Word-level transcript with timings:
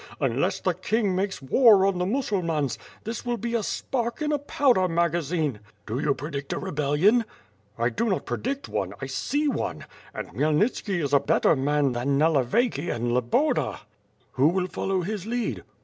Unless 0.19 0.61
the 0.61 0.73
King 0.73 1.15
makes 1.15 1.43
war 1.43 1.85
on 1.85 1.99
the 1.99 2.07
Musulmans, 2.07 2.79
this 3.03 3.23
will 3.23 3.37
be 3.37 3.53
a 3.53 3.61
spark 3.61 4.19
in 4.19 4.31
a 4.31 4.39
pow 4.39 4.73
der 4.73 4.87
magazine." 4.87 5.59
"Do 5.85 5.99
you 5.99 6.15
predict 6.15 6.53
a 6.53 6.57
rebellion?" 6.57 7.23
"I 7.77 7.89
do 7.89 8.05
not 8.09 8.25
predict 8.25 8.67
one, 8.67 8.95
I 8.99 9.05
see 9.05 9.47
one, 9.47 9.85
and 10.11 10.29
Khmyelnitski 10.29 11.03
is 11.03 11.13
a 11.13 11.19
better 11.19 11.55
man 11.55 11.91
than 11.91 12.17
Nalevayki 12.17 12.89
and 12.91 13.11
Loboda." 13.11 13.81
'*Who 14.31 14.47
will 14.47 14.65
follow 14.65 15.01
his 15.01 15.27
lead?" 15.27 15.63